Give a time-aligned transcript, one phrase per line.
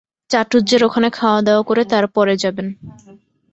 [0.29, 2.67] চাটুজ্জের ওখানে খাওয়া-দাওয়া করে তার পরে যাবেন।